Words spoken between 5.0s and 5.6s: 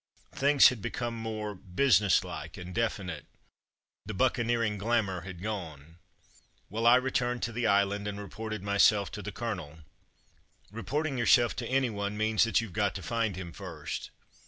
had